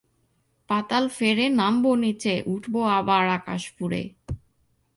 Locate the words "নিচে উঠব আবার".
1.95-3.23